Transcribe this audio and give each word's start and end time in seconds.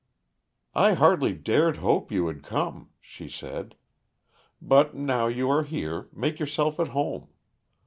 "I 0.73 0.93
hardly 0.93 1.33
dared 1.35 1.77
hope 1.77 2.11
you 2.11 2.25
would 2.25 2.41
come," 2.43 2.89
she 3.01 3.29
said. 3.29 3.75
"But 4.59 4.95
now 4.95 5.27
you 5.27 5.47
are 5.51 5.61
here, 5.63 6.09
make 6.11 6.39
yourself 6.39 6.79
at 6.79 6.87
home. 6.87 7.27